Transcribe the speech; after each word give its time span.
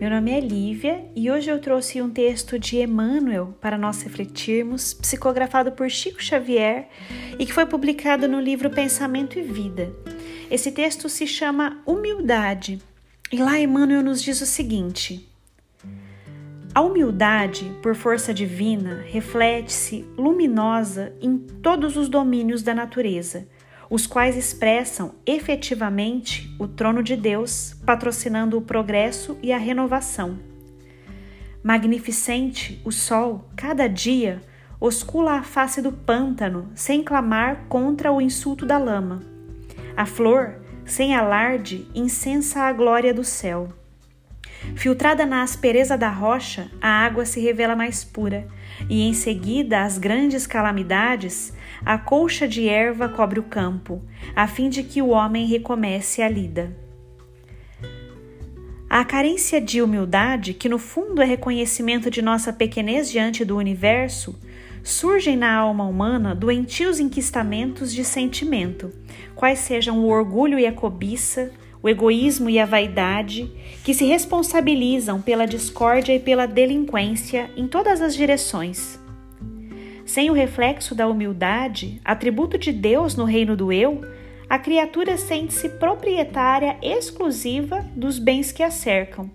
Meu 0.00 0.10
nome 0.10 0.30
é 0.30 0.38
Lívia 0.38 1.04
e 1.16 1.28
hoje 1.28 1.50
eu 1.50 1.60
trouxe 1.60 2.00
um 2.00 2.08
texto 2.08 2.56
de 2.56 2.76
Emmanuel 2.76 3.56
para 3.60 3.76
nós 3.76 4.00
refletirmos, 4.00 4.94
psicografado 4.94 5.72
por 5.72 5.90
Chico 5.90 6.22
Xavier 6.22 6.88
e 7.36 7.44
que 7.44 7.52
foi 7.52 7.66
publicado 7.66 8.28
no 8.28 8.40
livro 8.40 8.70
Pensamento 8.70 9.40
e 9.40 9.42
Vida. 9.42 9.92
Esse 10.48 10.70
texto 10.70 11.08
se 11.08 11.26
chama 11.26 11.82
Humildade 11.84 12.80
e 13.32 13.38
lá 13.38 13.58
Emmanuel 13.58 14.04
nos 14.04 14.22
diz 14.22 14.40
o 14.40 14.46
seguinte: 14.46 15.28
A 16.72 16.80
humildade, 16.80 17.68
por 17.82 17.96
força 17.96 18.32
divina, 18.32 19.04
reflete-se 19.04 20.06
luminosa 20.16 21.12
em 21.20 21.36
todos 21.36 21.96
os 21.96 22.08
domínios 22.08 22.62
da 22.62 22.72
natureza 22.72 23.48
os 23.90 24.06
quais 24.06 24.36
expressam 24.36 25.14
efetivamente 25.24 26.54
o 26.58 26.68
trono 26.68 27.02
de 27.02 27.16
Deus, 27.16 27.74
patrocinando 27.86 28.58
o 28.58 28.62
progresso 28.62 29.38
e 29.42 29.52
a 29.52 29.58
renovação. 29.58 30.38
Magnificente, 31.62 32.80
o 32.84 32.92
sol, 32.92 33.48
cada 33.56 33.88
dia, 33.88 34.40
oscula 34.80 35.32
a 35.32 35.42
face 35.42 35.82
do 35.82 35.92
pântano, 35.92 36.70
sem 36.74 37.02
clamar 37.02 37.66
contra 37.68 38.12
o 38.12 38.20
insulto 38.20 38.64
da 38.64 38.78
lama. 38.78 39.22
A 39.96 40.06
flor, 40.06 40.60
sem 40.84 41.14
alarde, 41.14 41.86
incensa 41.94 42.62
a 42.62 42.72
glória 42.72 43.12
do 43.12 43.24
céu. 43.24 43.68
Filtrada 44.74 45.24
na 45.24 45.42
aspereza 45.42 45.96
da 45.96 46.10
rocha, 46.10 46.70
a 46.80 46.88
água 46.88 47.24
se 47.24 47.40
revela 47.40 47.76
mais 47.76 48.04
pura, 48.04 48.46
e 48.88 49.02
em 49.02 49.12
seguida 49.12 49.82
as 49.82 49.98
grandes 49.98 50.46
calamidades, 50.46 51.52
a 51.84 51.98
colcha 51.98 52.46
de 52.46 52.68
erva 52.68 53.08
cobre 53.08 53.40
o 53.40 53.44
campo, 53.44 54.02
a 54.34 54.46
fim 54.46 54.68
de 54.68 54.82
que 54.82 55.00
o 55.00 55.08
homem 55.08 55.46
recomece 55.46 56.22
a 56.22 56.28
lida. 56.28 56.76
A 58.90 59.04
carência 59.04 59.60
de 59.60 59.82
humildade, 59.82 60.54
que 60.54 60.68
no 60.68 60.78
fundo 60.78 61.20
é 61.20 61.24
reconhecimento 61.24 62.10
de 62.10 62.22
nossa 62.22 62.52
pequenez 62.52 63.10
diante 63.10 63.44
do 63.44 63.56
universo, 63.56 64.38
surgem 64.82 65.36
na 65.36 65.54
alma 65.54 65.84
humana 65.84 66.34
doentios 66.34 66.98
enquistamentos 66.98 67.92
de 67.92 68.02
sentimento, 68.02 68.90
quais 69.34 69.58
sejam 69.58 69.98
o 69.98 70.08
orgulho 70.08 70.58
e 70.58 70.66
a 70.66 70.72
cobiça, 70.72 71.52
o 71.82 71.88
egoísmo 71.88 72.50
e 72.50 72.58
a 72.58 72.66
vaidade, 72.66 73.50
que 73.84 73.94
se 73.94 74.04
responsabilizam 74.04 75.20
pela 75.20 75.46
discórdia 75.46 76.14
e 76.14 76.20
pela 76.20 76.46
delinquência 76.46 77.50
em 77.56 77.66
todas 77.66 78.00
as 78.00 78.14
direções. 78.14 78.98
Sem 80.04 80.30
o 80.30 80.32
reflexo 80.32 80.94
da 80.94 81.06
humildade, 81.06 82.00
atributo 82.04 82.56
de 82.56 82.72
Deus 82.72 83.14
no 83.14 83.24
reino 83.24 83.56
do 83.56 83.70
eu, 83.70 84.00
a 84.48 84.58
criatura 84.58 85.18
sente-se 85.18 85.68
proprietária 85.68 86.78
exclusiva 86.82 87.84
dos 87.94 88.18
bens 88.18 88.50
que 88.50 88.62
a 88.62 88.70
cercam, 88.70 89.30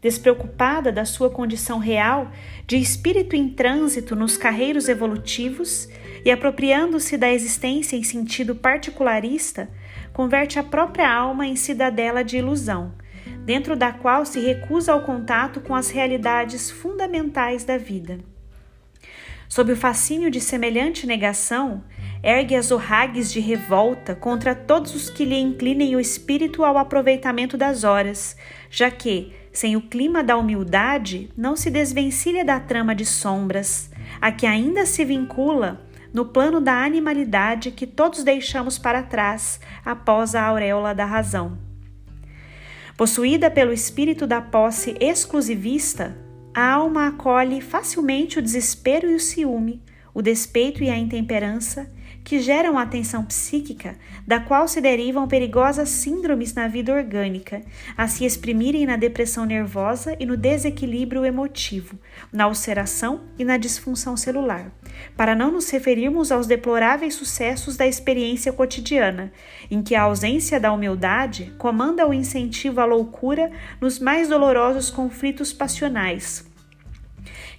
despreocupada 0.00 0.90
da 0.90 1.04
sua 1.04 1.28
condição 1.28 1.78
real 1.78 2.30
de 2.66 2.76
espírito 2.76 3.36
em 3.36 3.50
trânsito 3.50 4.16
nos 4.16 4.38
carreiros 4.38 4.88
evolutivos 4.88 5.86
e 6.24 6.30
apropriando-se 6.30 7.18
da 7.18 7.30
existência 7.30 7.94
em 7.94 8.02
sentido 8.02 8.54
particularista 8.54 9.68
converte 10.14 10.60
a 10.60 10.62
própria 10.62 11.12
alma 11.12 11.46
em 11.46 11.56
cidadela 11.56 12.24
de 12.24 12.38
ilusão, 12.38 12.94
dentro 13.44 13.76
da 13.76 13.92
qual 13.92 14.24
se 14.24 14.40
recusa 14.40 14.92
ao 14.92 15.02
contato 15.02 15.60
com 15.60 15.74
as 15.74 15.90
realidades 15.90 16.70
fundamentais 16.70 17.64
da 17.64 17.76
vida. 17.76 18.20
Sob 19.48 19.72
o 19.72 19.76
fascínio 19.76 20.30
de 20.30 20.40
semelhante 20.40 21.06
negação, 21.06 21.84
ergue 22.22 22.56
as 22.56 22.70
orragues 22.70 23.30
de 23.30 23.40
revolta 23.40 24.14
contra 24.14 24.54
todos 24.54 24.94
os 24.94 25.10
que 25.10 25.24
lhe 25.24 25.38
inclinem 25.38 25.94
o 25.94 26.00
espírito 26.00 26.64
ao 26.64 26.78
aproveitamento 26.78 27.56
das 27.56 27.84
horas, 27.84 28.36
já 28.70 28.90
que, 28.90 29.32
sem 29.52 29.76
o 29.76 29.82
clima 29.82 30.24
da 30.24 30.36
humildade, 30.36 31.28
não 31.36 31.56
se 31.56 31.70
desvencilha 31.70 32.44
da 32.44 32.58
trama 32.58 32.94
de 32.94 33.04
sombras, 33.04 33.90
a 34.20 34.32
que 34.32 34.46
ainda 34.46 34.86
se 34.86 35.04
vincula 35.04 35.84
no 36.14 36.24
plano 36.24 36.60
da 36.60 36.84
animalidade 36.84 37.72
que 37.72 37.88
todos 37.88 38.22
deixamos 38.22 38.78
para 38.78 39.02
trás 39.02 39.60
após 39.84 40.36
a 40.36 40.44
auréola 40.44 40.94
da 40.94 41.04
razão. 41.04 41.58
Possuída 42.96 43.50
pelo 43.50 43.72
espírito 43.72 44.24
da 44.24 44.40
posse 44.40 44.96
exclusivista, 45.00 46.16
a 46.54 46.70
alma 46.70 47.08
acolhe 47.08 47.60
facilmente 47.60 48.38
o 48.38 48.42
desespero 48.42 49.10
e 49.10 49.16
o 49.16 49.20
ciúme, 49.20 49.82
o 50.14 50.22
despeito 50.22 50.84
e 50.84 50.88
a 50.88 50.96
intemperança, 50.96 51.90
que 52.24 52.40
geram 52.40 52.78
a 52.78 52.86
tensão 52.86 53.22
psíquica, 53.22 53.96
da 54.26 54.40
qual 54.40 54.66
se 54.66 54.80
derivam 54.80 55.28
perigosas 55.28 55.90
síndromes 55.90 56.54
na 56.54 56.66
vida 56.66 56.92
orgânica, 56.92 57.60
a 57.96 58.08
se 58.08 58.24
exprimirem 58.24 58.86
na 58.86 58.96
depressão 58.96 59.44
nervosa 59.44 60.16
e 60.18 60.24
no 60.24 60.34
desequilíbrio 60.34 61.26
emotivo, 61.26 61.98
na 62.32 62.48
ulceração 62.48 63.20
e 63.38 63.44
na 63.44 63.58
disfunção 63.58 64.16
celular, 64.16 64.72
para 65.14 65.34
não 65.34 65.52
nos 65.52 65.68
referirmos 65.68 66.32
aos 66.32 66.46
deploráveis 66.46 67.14
sucessos 67.14 67.76
da 67.76 67.86
experiência 67.86 68.52
cotidiana, 68.52 69.30
em 69.70 69.82
que 69.82 69.94
a 69.94 70.02
ausência 70.02 70.58
da 70.58 70.72
humildade 70.72 71.52
comanda 71.58 72.08
o 72.08 72.14
incentivo 72.14 72.80
à 72.80 72.86
loucura 72.86 73.52
nos 73.78 73.98
mais 73.98 74.30
dolorosos 74.30 74.88
conflitos 74.88 75.52
passionais. 75.52 76.54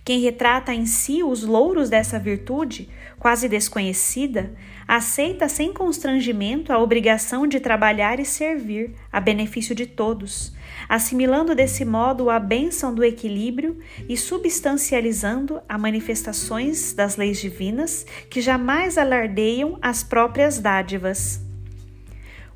Quem 0.06 0.22
retrata 0.22 0.72
em 0.72 0.86
si 0.86 1.24
os 1.24 1.42
louros 1.42 1.90
dessa 1.90 2.20
virtude, 2.20 2.88
quase 3.20 3.50
desconhecida, 3.50 4.54
aceita 4.88 5.50
sem 5.50 5.74
constrangimento 5.74 6.72
a 6.72 6.80
obrigação 6.80 7.48
de 7.48 7.60
trabalhar 7.60 8.20
e 8.20 8.26
servir, 8.26 8.94
a 9.12 9.20
benefício 9.20 9.74
de 9.74 9.86
todos, 9.86 10.54
assimilando 10.88 11.56
desse 11.56 11.84
modo 11.84 12.30
a 12.30 12.40
bênção 12.40 12.94
do 12.94 13.04
equilíbrio 13.04 13.80
e 14.08 14.16
substancializando 14.16 15.60
as 15.68 15.82
manifestações 15.82 16.94
das 16.94 17.18
leis 17.18 17.40
divinas 17.40 18.06
que 18.30 18.42
jamais 18.42 18.98
alardeiam 18.98 19.78
as 19.82 20.04
próprias 20.04 20.60
dádivas. 20.60 21.42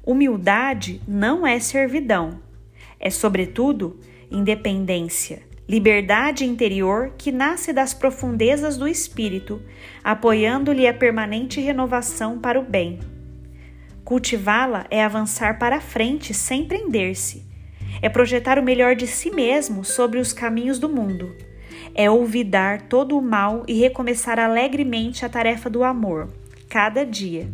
Humildade 0.03 1.01
não 1.07 1.45
é 1.45 1.59
servidão, 1.59 2.39
é, 2.99 3.09
sobretudo, 3.09 3.99
independência 4.31 5.48
liberdade 5.69 6.43
interior 6.43 7.13
que 7.15 7.31
nasce 7.31 7.71
das 7.71 7.93
profundezas 7.93 8.75
do 8.75 8.87
espírito, 8.87 9.61
apoiando-lhe 10.03 10.87
a 10.87 10.93
permanente 10.93 11.61
renovação 11.61 12.39
para 12.39 12.59
o 12.59 12.63
bem. 12.63 12.97
Cultivá-la 14.03 14.87
é 14.89 15.03
avançar 15.03 15.59
para 15.59 15.75
a 15.75 15.81
frente 15.81 16.33
sem 16.33 16.65
prender-se, 16.65 17.45
é 18.01 18.09
projetar 18.09 18.57
o 18.57 18.63
melhor 18.63 18.95
de 18.95 19.05
si 19.05 19.29
mesmo 19.29 19.85
sobre 19.85 20.17
os 20.17 20.33
caminhos 20.33 20.79
do 20.79 20.89
mundo, 20.89 21.35
é 21.93 22.09
olvidar 22.09 22.81
todo 22.87 23.15
o 23.15 23.21
mal 23.21 23.63
e 23.67 23.79
recomeçar 23.79 24.39
alegremente 24.39 25.23
a 25.23 25.29
tarefa 25.29 25.69
do 25.69 25.83
amor, 25.83 26.29
cada 26.67 27.05
dia. 27.05 27.47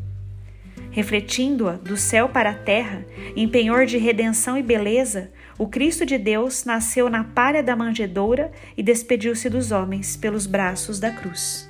Refletindo-a 0.95 1.73
do 1.73 1.97
céu 1.97 2.29
para 2.29 2.51
a 2.51 2.53
terra, 2.53 3.05
em 3.35 3.49
penhor 3.49 3.85
de 3.85 3.97
redenção 3.97 4.57
e 4.57 4.63
beleza, 4.63 5.29
o 5.57 5.67
Cristo 5.67 6.05
de 6.05 6.17
Deus 6.17 6.63
nasceu 6.63 7.09
na 7.09 7.21
palha 7.21 7.61
da 7.61 7.75
manjedoura 7.75 8.49
e 8.77 8.81
despediu-se 8.81 9.49
dos 9.49 9.73
homens 9.73 10.15
pelos 10.15 10.47
braços 10.47 10.97
da 10.97 11.11
cruz. 11.11 11.69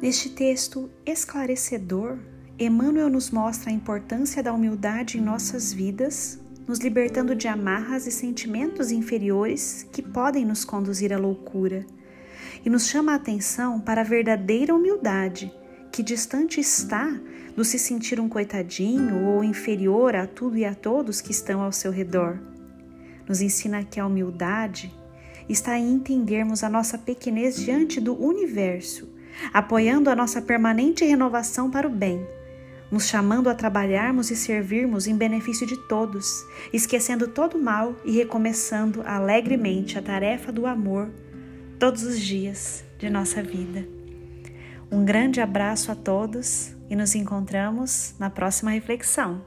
Neste 0.00 0.28
texto 0.28 0.88
esclarecedor, 1.04 2.18
Emmanuel 2.56 3.10
nos 3.10 3.32
mostra 3.32 3.70
a 3.70 3.72
importância 3.72 4.44
da 4.44 4.52
humildade 4.52 5.18
em 5.18 5.20
nossas 5.20 5.72
vidas, 5.72 6.38
nos 6.66 6.78
libertando 6.78 7.34
de 7.34 7.46
amarras 7.46 8.06
e 8.06 8.10
sentimentos 8.10 8.90
inferiores 8.90 9.86
que 9.92 10.02
podem 10.02 10.44
nos 10.44 10.64
conduzir 10.64 11.12
à 11.12 11.18
loucura 11.18 11.84
e 12.64 12.70
nos 12.70 12.86
chama 12.86 13.12
a 13.12 13.16
atenção 13.16 13.78
para 13.78 14.00
a 14.00 14.04
verdadeira 14.04 14.74
humildade, 14.74 15.52
que 15.92 16.02
distante 16.02 16.60
está 16.60 17.20
do 17.54 17.64
se 17.64 17.78
sentir 17.78 18.18
um 18.18 18.28
coitadinho 18.28 19.26
ou 19.26 19.44
inferior 19.44 20.16
a 20.16 20.26
tudo 20.26 20.56
e 20.56 20.64
a 20.64 20.74
todos 20.74 21.20
que 21.20 21.30
estão 21.30 21.60
ao 21.60 21.70
seu 21.70 21.92
redor. 21.92 22.40
Nos 23.28 23.40
ensina 23.40 23.84
que 23.84 24.00
a 24.00 24.06
humildade 24.06 24.92
está 25.48 25.78
em 25.78 25.92
entendermos 25.92 26.64
a 26.64 26.68
nossa 26.68 26.96
pequenez 26.96 27.56
diante 27.56 28.00
do 28.00 28.14
universo, 28.14 29.08
apoiando 29.52 30.08
a 30.08 30.16
nossa 30.16 30.40
permanente 30.40 31.04
renovação 31.04 31.70
para 31.70 31.86
o 31.86 31.90
bem, 31.90 32.26
nos 32.90 33.06
chamando 33.06 33.48
a 33.48 33.54
trabalharmos 33.54 34.30
e 34.30 34.36
servirmos 34.36 35.06
em 35.06 35.16
benefício 35.16 35.66
de 35.66 35.76
todos, 35.88 36.44
esquecendo 36.72 37.28
todo 37.28 37.56
o 37.56 37.62
mal 37.62 37.96
e 38.04 38.12
recomeçando 38.12 39.02
alegremente 39.04 39.98
a 39.98 40.02
tarefa 40.02 40.52
do 40.52 40.66
amor 40.66 41.10
todos 41.78 42.02
os 42.02 42.20
dias 42.20 42.84
de 42.98 43.10
nossa 43.10 43.42
vida. 43.42 43.86
Um 44.90 45.04
grande 45.04 45.40
abraço 45.40 45.90
a 45.90 45.94
todos 45.94 46.72
e 46.88 46.94
nos 46.94 47.14
encontramos 47.14 48.14
na 48.18 48.30
próxima 48.30 48.70
reflexão. 48.70 49.42